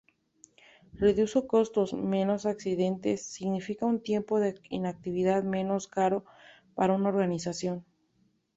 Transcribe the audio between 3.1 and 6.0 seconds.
significa un tiempo de inactividad menos